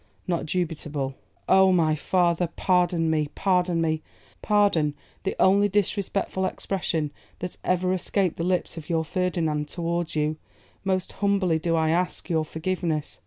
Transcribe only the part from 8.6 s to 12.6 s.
of your Ferdinand towards you; most humbly do I ask your